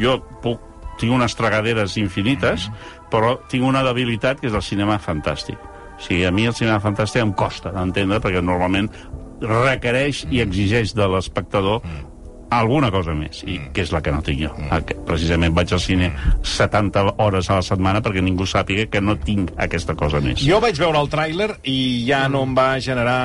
[0.00, 0.60] jo puc,
[1.00, 2.68] tinc unes tragaderes infinites,
[3.10, 5.58] però tinc una debilitat que és el cinema fantàstic.
[5.98, 8.88] O sigui, a mi el cinema fantàstic em costa d'entendre, perquè normalment
[9.42, 11.82] requereix i exigeix de l'espectador
[12.52, 14.50] alguna cosa més, i que és la que no tinc jo.
[14.84, 16.10] Que Precisament vaig al cine
[16.44, 20.42] 70 hores a la setmana perquè ningú sàpiga que no tinc aquesta cosa més.
[20.44, 23.16] Jo vaig veure el tràiler i ja no em va generar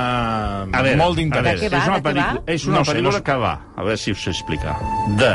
[0.71, 1.61] A veure, molt d'interès.
[1.67, 3.21] és una pel·lícula, és una No sé, no sé.
[3.23, 4.77] que va, a veure si us sé explicar,
[5.19, 5.33] de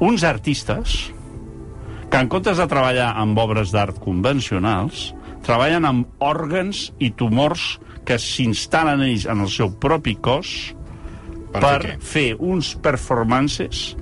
[0.00, 1.12] uns artistes
[2.10, 5.10] que en comptes de treballar amb obres d'art convencionals,
[5.46, 10.74] treballen amb òrgans i tumors que s'instal·len ells en el seu propi cos
[11.50, 11.94] Per per, fer què?
[12.12, 13.94] fer uns performances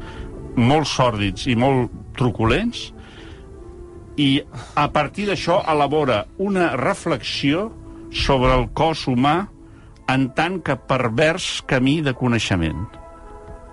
[0.58, 2.88] molt sòrdids i molt truculents
[4.18, 4.30] i
[4.74, 7.68] a partir d'això elabora una reflexió
[8.10, 9.36] sobre el cos humà
[10.10, 12.97] en tant que pervers camí de coneixement.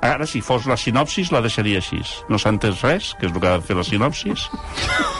[0.05, 2.01] Ara, si fos la sinopsis, la deixaria així.
[2.29, 4.47] No s'ha entès res, que és el que ha de fer la sinopsis,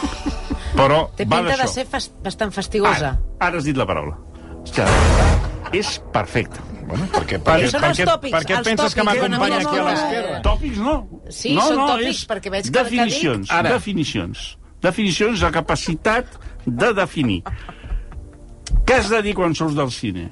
[0.78, 3.16] però Té va pinta de ser fas bastant fastigosa.
[3.16, 4.16] Ara, ara has dit la paraula.
[4.74, 4.86] Ja,
[5.74, 6.62] és perfecte.
[6.86, 9.64] Bueno, perquè, Però perquè, són per els tòpics, per què penses que tòpics, m'acompanya no,
[9.64, 10.36] no, aquí a l'esquerra?
[10.44, 10.94] Tòpics no.
[11.26, 13.74] Sí, no, són no, tòpics, és perquè veig que el que definicions, Ara.
[13.74, 14.46] definicions.
[14.86, 17.40] Definicions, la capacitat de definir.
[18.86, 20.30] Què has de dir quan surts del cine?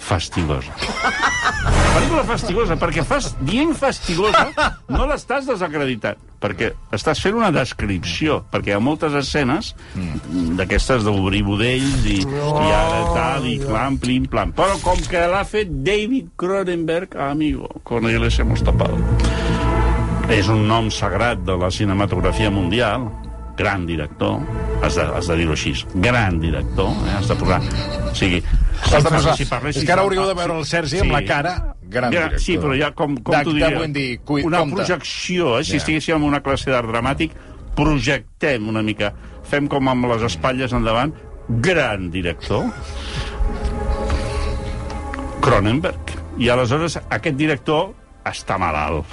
[0.00, 0.72] Fastigosa.
[1.92, 4.46] Pel·lícula fastigosa, perquè fas, dient fastigosa
[4.88, 9.72] no l'estàs desacreditant, perquè estàs fent una descripció, perquè hi ha moltes escenes
[10.56, 14.54] d'aquestes d'obrir budells i, i ara tal, i clam, plim, plam.
[14.56, 18.96] Però com que l'ha fet David Cronenberg, amigo, con él les hemos tapado.
[20.32, 23.10] És un nom sagrat de la cinematografia mundial,
[23.58, 24.40] gran director,
[24.80, 27.16] has de, has de dir-ho així, gran director, eh?
[27.18, 27.60] has de posar...
[28.08, 28.40] O sigui,
[28.82, 29.36] Has de posar...
[29.38, 32.26] si parlessis és que ara hauríeu de veure el Sergi amb la cara gran ja,
[32.26, 32.42] director.
[32.44, 34.18] Sí, però ja com, com t'ho diria?
[34.26, 34.80] Cui- una compte.
[34.82, 35.64] projecció, eh?
[35.64, 35.82] Si Ja.
[35.82, 37.36] estiguéssim en una classe d'art dramàtic,
[37.76, 39.12] projectem una mica.
[39.48, 41.14] Fem com amb les espatlles endavant.
[41.48, 42.66] Gran director.
[45.42, 46.12] Cronenberg.
[46.38, 47.92] I aleshores aquest director
[48.28, 49.06] està malalt.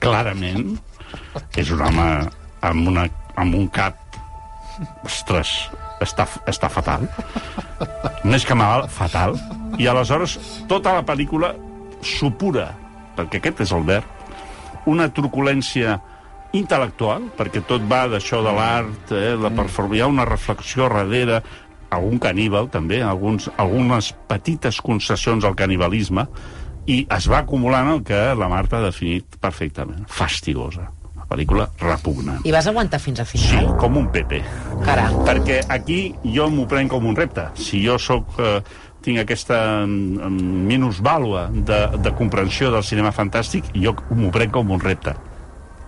[0.00, 0.76] Clarament.
[1.56, 2.06] És un home
[2.62, 3.98] amb, una, amb un cap...
[5.08, 5.50] Ostres,
[6.02, 7.06] està, està fatal.
[8.24, 9.36] Més que malalt, fatal.
[9.80, 10.38] I aleshores
[10.70, 11.54] tota la pel·lícula
[12.04, 12.70] supura,
[13.16, 14.12] perquè aquest és el verb,
[14.86, 15.98] una truculència
[16.56, 19.94] intel·lectual, perquè tot va d'això de l'art, eh, la perform...
[19.94, 21.42] hi ha una reflexió darrere,
[21.90, 26.26] algun caníbal també, alguns, algunes petites concessions al canibalisme,
[26.86, 30.06] i es va acumulant el que la Marta ha definit perfectament.
[30.06, 30.86] Fastigosa.
[31.28, 32.40] Pel·lícula repugnant.
[32.46, 33.76] I vas aguantar fins a Sí, final?
[33.80, 34.42] com un Pepe.
[34.84, 35.24] Caram.
[35.26, 37.48] Perquè aquí jo m'ho prenc com un repte.
[37.54, 38.60] Si jo sóc, eh,
[39.02, 44.80] tinc aquesta mm, minusvàlua de, de comprensió del cinema fantàstic, jo m'ho prenc com un
[44.80, 45.14] repte.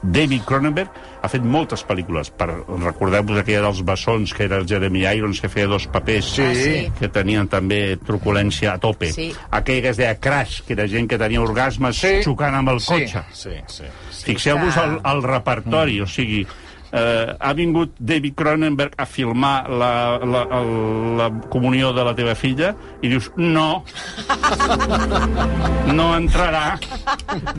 [0.03, 0.91] David Cronenberg
[1.23, 2.31] ha fet moltes pel·lícules.
[2.31, 2.47] Per,
[2.85, 6.93] recordeu-vos aquella dels bessons, que era el Jeremy Irons, que feia dos papers Ah, sí.
[6.99, 9.13] que tenien també truculència a tope.
[9.13, 9.33] Sí.
[9.51, 12.23] Aquella que es deia Crash, que era gent que tenia orgasmes Sí.
[12.23, 13.23] xocant amb el Sí, cotxe.
[13.33, 13.85] sí, sí.
[14.25, 16.47] Fixeu-vos que- al, al repertori, o sigui,
[16.93, 22.35] eh, ha vingut David Cronenberg a filmar la, la, el, la comunió de la teva
[22.35, 23.85] filla i dius, no,
[25.93, 26.79] no entrarà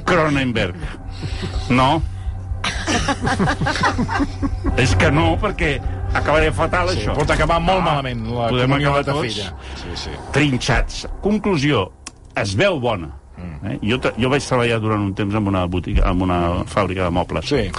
[0.06, 0.75] Cronenberg.
[1.69, 2.02] No.
[4.80, 5.80] És que no, perquè
[6.15, 7.13] acabaré fatal, Sí, això.
[7.17, 9.48] pot acabar molt Ah, malament la podem comunió acabar de tots filla.
[9.76, 10.10] Sí, sí.
[10.36, 11.08] trinxats.
[11.22, 11.91] Conclusió,
[12.36, 13.15] es veu bona.
[13.63, 13.78] Eh?
[13.84, 17.45] Jo, jo vaig treballar durant un temps en una, botiga, en una fàbrica de mobles.
[17.48, 17.72] Sí.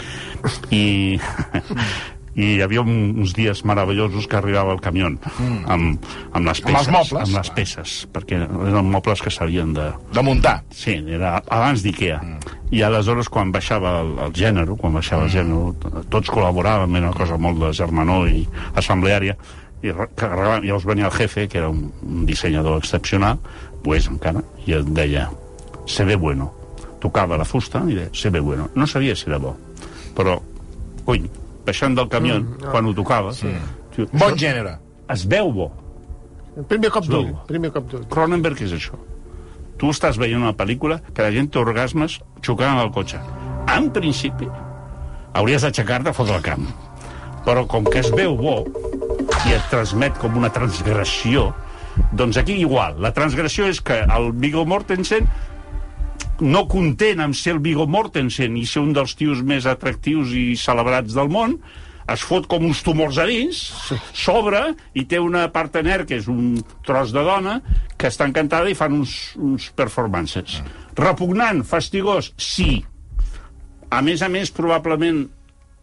[0.70, 1.20] I
[2.40, 5.60] i hi havia un, uns dies meravellosos que arribava el camió mm.
[5.68, 6.92] amb, amb les Amb els peces.
[6.94, 7.28] mobles?
[7.28, 9.90] Amb les peces, perquè eren mobles que s'havien de...
[10.16, 10.60] De muntar.
[10.72, 12.20] Sí, era abans d'IKEA.
[12.24, 12.58] Mm.
[12.78, 17.16] I aleshores, quan baixava el, el gènere, quan baixava el gènere, tots col·laboràvem, era una
[17.18, 18.44] cosa molt de germanor i
[18.78, 19.34] assembleària,
[19.82, 23.38] i carregàvem- llavors venia el jefe, que era un, un dissenyador excepcional,
[23.82, 25.28] pues encara, i et deia,
[25.88, 26.50] se ve bueno.
[27.00, 28.68] Tocava la fusta i deia, se ve bueno.
[28.76, 29.54] No sabia si era bo,
[30.14, 30.36] però,
[31.06, 31.24] cony,
[31.66, 33.52] baixant del camió, mm, quan ho tocava, sí.
[34.12, 34.78] Bon gènere.
[35.10, 35.70] es veu bo.
[36.68, 38.04] Primer cop d'ull, primer cop d'ull.
[38.08, 38.98] Cronenberg és això.
[39.78, 43.20] Tu estàs veient una pel·lícula que la gent té orgasmes xocant amb el cotxe.
[43.74, 44.48] En principi,
[45.32, 46.66] hauries d'aixecar-te a fotre el camp.
[47.46, 48.64] Però com que es veu bo
[49.46, 51.54] i et transmet com una transgressió,
[52.12, 53.00] doncs aquí igual.
[53.00, 55.28] La transgressió és que el Viggo Mortensen
[56.40, 60.56] no content amb ser el Viggo Mortensen i ser un dels tios més atractius i
[60.58, 61.58] celebrats del món,
[62.10, 63.60] es fot com uns tumors a dins,
[64.16, 64.62] s'obre
[64.98, 67.60] i té una partener, que és un tros de dona,
[67.96, 70.58] que està encantada i fan uns, uns performances.
[70.98, 72.80] Repugnant, fastigós, sí.
[73.90, 75.22] A més a més, probablement,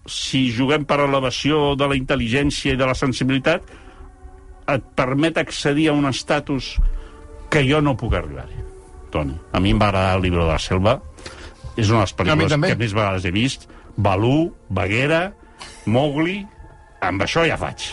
[0.07, 3.75] si juguem per elevació de la intel·ligència i de la sensibilitat,
[4.67, 6.75] et permet accedir a un estatus
[7.51, 8.66] que jo no puc arribar-hi.
[9.13, 10.97] Toni, a mi em va agradar el llibre de la selva,
[11.77, 13.67] és una de les pel·lícules que més vegades he vist.
[13.97, 15.31] Balú, Baguera,
[15.89, 16.39] Mowgli,
[17.05, 17.91] amb això ja faig.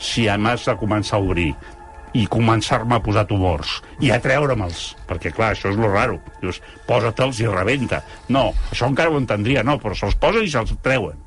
[0.00, 1.50] Si a més de començar a obrir
[2.14, 6.20] i començar-me a posar tumors i a treure'me'ls, perquè clar, això és lo raro.
[6.40, 8.04] Dius, posa-te'ls i rebenta.
[8.28, 11.18] No, això encara ho entendria, no, però se'ls posen i se'ls treuen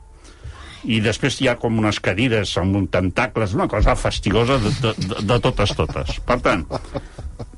[0.88, 4.94] i després hi ha com unes cadires amb un tentacles, una cosa fastigosa de, de,
[5.04, 6.20] de, de totes, totes.
[6.28, 6.64] Per tant,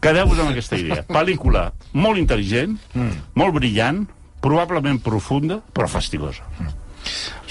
[0.02, 1.04] quedeu-vos amb aquesta idea.
[1.10, 3.24] Pel·lícula molt intel·ligent, mm.
[3.40, 4.04] molt brillant,
[4.42, 6.46] probablement profunda, però fastigosa.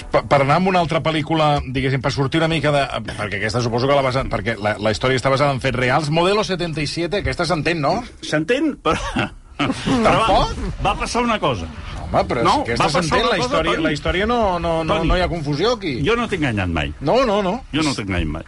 [0.09, 2.83] Per, per anar amb una altra pel·lícula, diguéssim, per sortir una mica de...
[3.11, 4.25] Perquè aquesta suposo que la basa...
[4.29, 6.09] Perquè la, la història està basada en fets reals.
[6.13, 7.99] Modelo 77, aquesta s'entén, no?
[8.25, 8.73] S'entén?
[8.83, 9.29] Però...
[9.59, 10.41] Però va,
[10.85, 11.67] va passar una cosa.
[12.05, 15.09] Home, però No, no, aquesta s'entén, la història, la història no, no, no, Toni.
[15.11, 15.97] no hi ha confusió aquí.
[16.05, 16.93] Jo no t'he enganyat mai.
[17.01, 17.57] No, no, no.
[17.75, 18.47] Jo no t'he enganyat mai.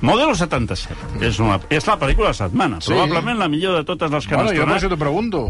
[0.00, 2.78] Modelo 77 és, una, és la pel·lícula de la setmana.
[2.80, 2.92] Sí.
[2.92, 4.82] Probablement la millor de totes les que Bueno, han jo per estrenat.
[4.84, 5.40] això t'ho pregunto.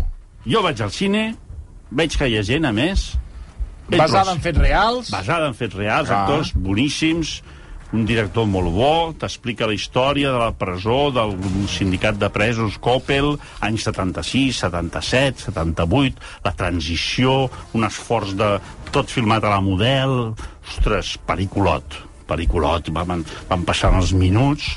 [0.48, 1.24] Jo vaig al cine,
[1.90, 3.10] veig que hi ha gent, a més...
[3.88, 5.10] Basada en fets reals.
[5.10, 6.22] basada en fets reals, Ah.
[6.22, 7.42] actors boníssims,
[7.92, 11.34] un director molt bo, t'explica la història de la presó, del
[11.72, 18.56] sindicat de presos Coppel, anys 76, 77, 78, la transició, un esforç de...
[18.92, 20.34] tot filmat a la model...
[20.68, 21.94] Ostres, periculot,
[22.28, 24.74] periculot, van, van passant els minuts,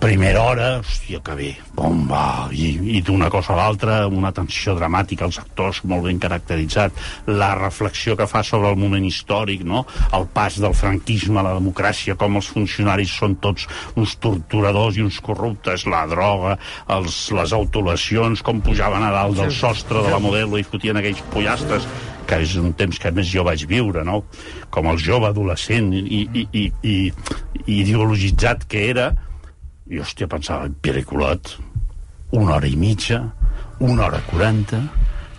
[0.00, 5.26] primera hora, hòstia, que bé, bomba, i, i d'una cosa a l'altra, una tensió dramàtica,
[5.28, 6.96] els actors molt ben caracteritzat,
[7.30, 9.84] la reflexió que fa sobre el moment històric, no?
[10.16, 15.04] el pas del franquisme a la democràcia, com els funcionaris són tots uns torturadors i
[15.06, 16.56] uns corruptes, la droga,
[16.94, 21.22] els, les autolacions, com pujaven a dalt del sostre de la modelo i fotien aquells
[21.32, 21.88] pollastres,
[22.24, 24.22] que és un temps que més jo vaig viure, no?
[24.74, 26.96] com el jove adolescent i, i, i, i,
[27.64, 29.12] i ideologitzat que era,
[29.90, 31.56] i, hòstia, pensava, periculot,
[32.34, 33.20] una hora i mitja,
[33.84, 34.80] una hora quaranta,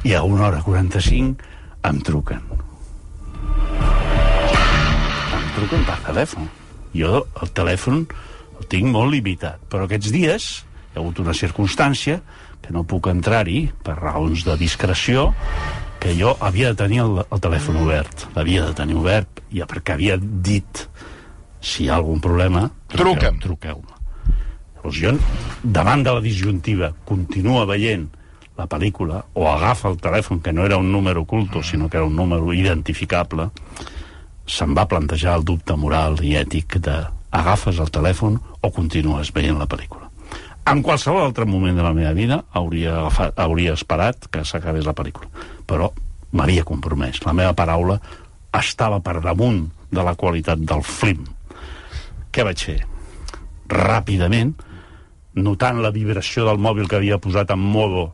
[0.05, 1.41] i a una hora quaranta-cinc
[1.89, 2.43] em truquen.
[5.33, 6.49] Em truquen per telèfon.
[6.95, 8.05] Jo el telèfon
[8.55, 12.21] el tinc molt limitat, però aquests dies hi ha hagut una circumstància
[12.61, 15.31] que no puc entrar-hi per raons de discreció,
[15.99, 18.27] que jo havia de tenir el, el telèfon obert.
[18.37, 20.85] L'havia de tenir obert, ja perquè havia dit
[21.65, 22.67] si hi ha algun problema,
[23.41, 23.94] truqueu-me.
[24.91, 25.15] Jo,
[25.63, 28.07] davant de la disjuntiva, continua veient
[28.57, 32.05] la pel·lícula o agafa el telèfon, que no era un número oculto, sinó que era
[32.05, 33.49] un número identificable,
[34.45, 36.95] se'm va plantejar el dubte moral i ètic de
[37.35, 40.09] agafes el telèfon o continues veient la pel·lícula.
[40.65, 44.95] En qualsevol altre moment de la meva vida hauria, agafat, hauria esperat que s'acabés la
[44.97, 45.29] pel·lícula.
[45.67, 45.91] Però
[46.33, 47.21] m'havia compromès.
[47.25, 47.99] La meva paraula
[48.55, 51.27] estava per damunt de la qualitat del film.
[52.33, 52.79] Què vaig fer?
[53.69, 54.55] Ràpidament,
[55.35, 58.13] notant la vibració del mòbil que havia posat en modo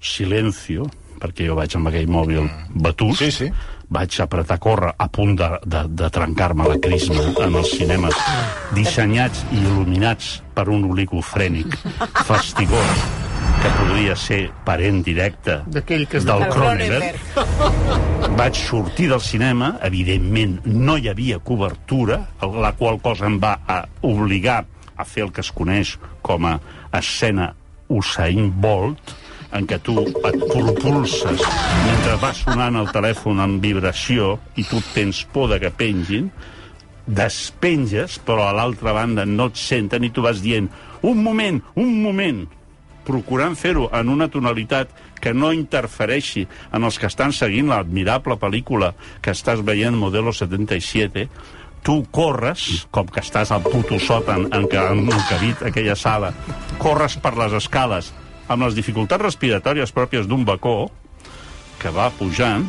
[0.00, 0.86] silencio,
[1.20, 2.46] perquè jo vaig amb aquell mòbil
[2.82, 3.48] batús, Sí, sí.
[3.88, 8.14] vaig apretar a córrer a punt de, de, de trencar-me la crisma en els cinemes
[8.74, 11.76] dissenyats i il·luminats per un oligofrènic
[12.26, 13.06] fastigós
[13.62, 17.20] que podria ser parent directe D'aquell que es del El Cronenberg.
[17.32, 18.36] Cronenberg.
[18.40, 23.80] Vaig sortir del cinema, evidentment no hi havia cobertura, la qual cosa em va a
[24.04, 24.64] obligar
[24.96, 26.58] a fer el que es coneix com a
[26.96, 27.52] escena
[27.92, 29.14] Usain Bolt,
[29.54, 31.42] en què tu et propulses
[31.86, 36.28] mentre va sonant el telèfon en vibració i tu tens por de que pengin,
[37.06, 40.68] despenges, però a l'altra banda no et senten i tu vas dient
[41.06, 42.42] un moment, un moment,
[43.06, 44.90] procurant fer-ho en una tonalitat
[45.22, 51.28] que no interfereixi en els que estan seguint l'admirable pel·lícula que estàs veient Modelo 77,
[51.86, 56.32] tu corres, com que estàs al puto sòtan en què han encabit aquella sala,
[56.82, 58.10] corres per les escales
[58.50, 60.88] amb les dificultats respiratòries pròpies d'un bacó,
[61.78, 62.66] que va pujant,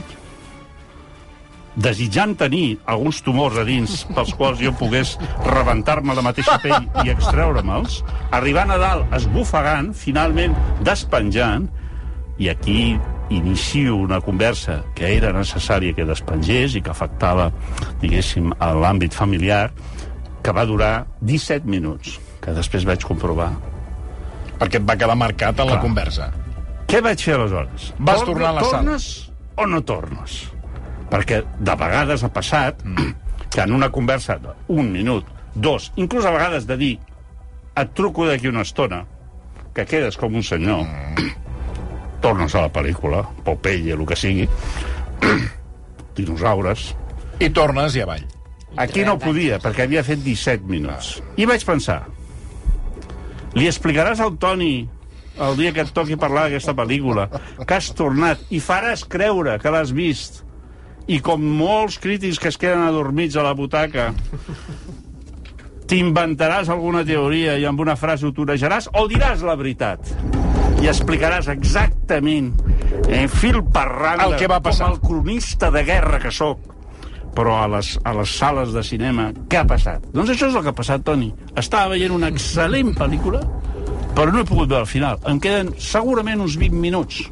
[1.77, 5.15] desitjant tenir alguns tumors a dins pels quals jo pogués
[5.49, 8.03] rebentar-me la mateixa pell i extreure-me'ls,
[8.37, 11.69] arribant a dalt, esbufegant, finalment despenjant,
[12.37, 12.81] i aquí
[13.29, 17.49] inicio una conversa que era necessària que despengés i que afectava,
[18.01, 19.71] diguéssim, a l'àmbit familiar,
[20.43, 23.51] que va durar 17 minuts, que després vaig comprovar.
[24.57, 26.31] Perquè et va quedar marcat en la conversa.
[26.87, 27.91] Què vaig fer aleshores?
[27.99, 28.77] Vas tornar a la sala.
[28.79, 29.07] Tornes
[29.57, 30.37] o no tornes?
[31.11, 33.13] Perquè de vegades ha passat Mm.
[33.51, 36.99] que en una conversa d'un minut, dos, inclús a vegades de dir
[37.75, 39.05] et truco d'aquí una estona,
[39.73, 41.33] que quedes com un senyor, Mm.
[42.21, 44.47] Tornes a la pel·lícula, Popeye, el que sigui,
[46.17, 46.91] dinosaures,
[47.37, 48.25] I tornes i avall.
[48.81, 51.17] Aquí no podia, perquè havia fet 17 minuts.
[51.37, 51.99] I vaig pensar,
[53.57, 54.87] li explicaràs al Toni
[55.45, 57.27] el dia que et toqui parlar d'aquesta pel·lícula,
[57.61, 60.41] que has tornat, i faràs creure que l'has vist.
[61.07, 64.09] I com molts crítics que es queden adormits a la butaca,
[65.87, 70.36] t'inventaràs alguna teoria i amb una frase ho torejaràs, o diràs la veritat
[70.81, 72.51] i explicaràs exactament,
[73.09, 74.87] en fil per randa, El que va passar.
[74.87, 76.59] com el cronista de guerra que sóc,
[77.37, 80.05] però a les, a les sales de cinema, què ha passat?
[80.13, 81.31] Doncs això és el que ha passat, Toni.
[81.55, 83.41] Estava veient una excel·lent pel·lícula,
[84.17, 85.19] però no he pogut veure el final.
[85.29, 87.23] Em queden segurament uns 20 minuts.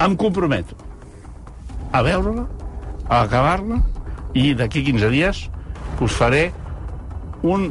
[0.00, 0.76] Em comprometo
[1.92, 2.44] a veure-la,
[3.08, 3.80] a acabar-la,
[4.36, 5.44] i d'aquí 15 dies
[6.04, 6.50] us faré
[7.42, 7.70] un...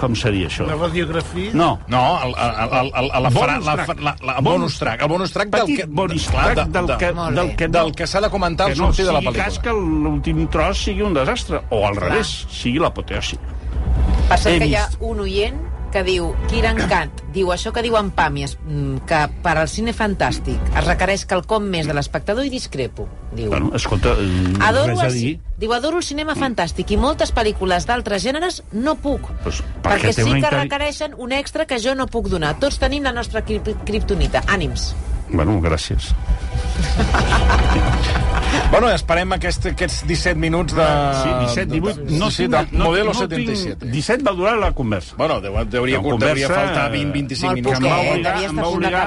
[0.00, 0.64] Com seria això?
[0.64, 1.50] Una radiografia...
[1.52, 4.00] No, No, el, el, el, el, la, farà, la, track.
[4.00, 5.02] la, la, el bonus track.
[5.04, 5.86] El bonus track del Petit que...
[6.00, 8.86] bonus track del que- Molt del que del que s'ha de comentar que al no
[8.88, 9.62] sortir de la sigui cas pel·lícula.
[9.62, 13.36] que l'últim tros sigui un desastre, o al revés, sigui l'apoteosi.
[14.30, 15.60] He que hi ha un oient
[15.90, 19.92] que diu, Kiran Kant, diu això que diu en Pàmies, mm, que per al cine
[19.96, 23.50] fantàstic es requereix quelcom més de l'espectador i discrepo, diu.
[23.50, 25.40] Bueno, escolta, eh, Adoro res a el, dir.
[25.58, 29.30] diu, adoro el cinema fantàstic i moltes pel·lícules d'altres gèneres no puc.
[29.42, 32.58] Pues, perquè perquè sí que requereixen un extra que jo no puc donar.
[32.58, 34.42] Tots tenim la nostra crip criptonita.
[34.46, 34.94] Ànims.
[35.30, 36.14] Bueno, gràcies.
[38.70, 40.84] Bueno, esperem aquest, aquests 17 minuts de...
[41.22, 42.18] Sí, 17, 18...
[42.20, 43.80] No, sí, de no, Modelo no 77.
[43.80, 45.16] Tinc, 17 va durar la conversa.
[45.18, 47.80] Bueno, deu, deuria, La no, deuria conversa, faltar 20-25 Molt minuts.
[47.80, 49.06] que em va obligar, em va obligar,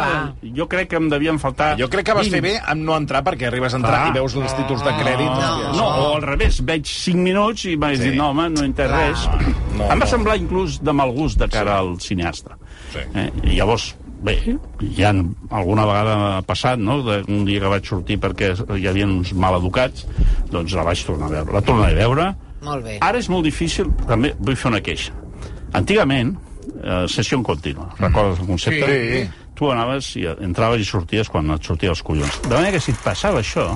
[0.59, 1.69] jo crec que em devien faltar...
[1.79, 2.35] Jo crec que vas 20.
[2.35, 4.11] fer bé amb no entrar, perquè arribes a entrar Clar.
[4.11, 5.31] i veus els títols de crèdit.
[5.31, 5.73] No.
[5.79, 8.09] No, o al revés, veig 5 minuts i m'has Sí.
[8.09, 9.27] dit, no, home, no he entès res.
[9.77, 10.11] No, em va no.
[10.11, 12.59] semblar inclús de mal gust de cara al cineasta.
[12.91, 12.99] Sí.
[13.15, 13.29] Eh?
[13.47, 14.37] I llavors, bé,
[14.97, 15.11] ja
[15.51, 19.33] alguna vegada ha passat, no?, de, un dia que vaig sortir perquè hi havia uns
[19.35, 20.07] maleducats,
[20.51, 21.55] doncs la vaig tornar a veure.
[21.57, 22.29] La tornaré a veure.
[22.63, 22.97] Molt bé.
[23.03, 25.15] Ara és molt difícil, també vull fer una queixa.
[25.75, 26.35] Antigament,
[26.79, 28.87] eh, sessió en contínua, recordes el concepte?
[28.87, 29.23] Sí.
[29.53, 32.39] Tu anaves i entraves i sorties quan et sortia els collons.
[32.47, 33.67] De manera que si et passava això,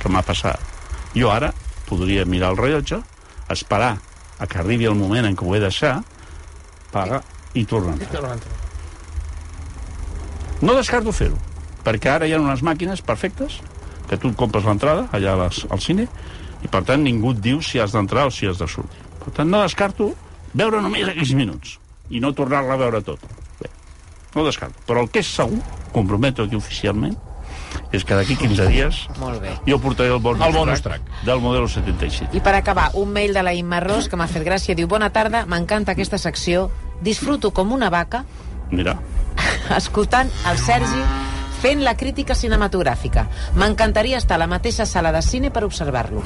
[0.00, 0.60] que m'ha passat,
[1.14, 1.52] jo ara
[1.88, 3.00] podria mirar el rellotge,
[3.50, 3.96] esperar
[4.38, 6.00] a que arribi el moment en què ho he de deixar,
[6.92, 7.22] pagar
[7.54, 7.96] i tornar.
[7.98, 8.69] a entrar.
[10.60, 11.38] No descarto fer-ho,
[11.84, 13.60] perquè ara hi ha unes màquines perfectes
[14.10, 16.06] que tu compres l'entrada allà les, al cine
[16.64, 19.00] i per tant ningú et diu si has d'entrar o si has de sortir.
[19.24, 20.10] Per tant no descarto
[20.52, 21.78] veure només aquells minuts
[22.10, 23.28] i no tornar-la a veure tota.
[23.60, 23.70] Bé,
[24.34, 24.82] no descarto.
[24.86, 25.60] Però el que és segur,
[25.94, 27.16] comprometo aquí oficialment,
[27.94, 29.52] és que d'aquí 15 dies Molt bé.
[29.66, 31.02] jo portaré el bonus, El bonus track.
[31.24, 32.36] del model 77.
[32.36, 34.74] I per acabar, un mail de la Imma Ros que m'ha fet gràcia.
[34.74, 36.68] Diu, bona tarda, m'encanta aquesta secció.
[37.00, 38.24] Disfruto com una vaca
[38.70, 38.98] Mira,
[39.76, 41.02] escoltant el Sergi
[41.60, 43.26] fent la crítica cinematogràfica.
[43.60, 46.22] M'encantaria estar a la mateixa sala de cine per observar-lo.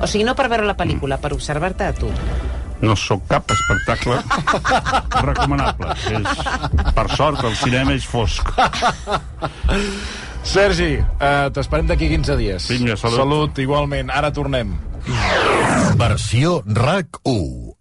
[0.00, 2.10] O sigui, no per veure la pel·lícula, per observar-te a tu.
[2.80, 4.16] no sóc cap espectacle
[5.20, 5.92] recomanable.
[6.16, 6.38] És,
[6.96, 8.48] per sort, el cinema és fosc.
[10.42, 12.68] Sergi, eh, t'esperem d'aquí 15 dies.
[12.72, 13.18] Vinga, salut.
[13.20, 14.08] Salut, igualment.
[14.10, 14.72] Ara tornem.
[16.00, 17.79] Versió RAC 1